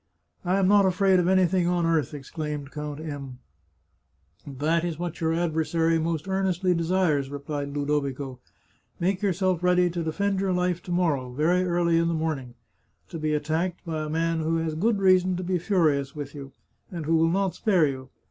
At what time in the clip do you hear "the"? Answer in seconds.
12.07-12.15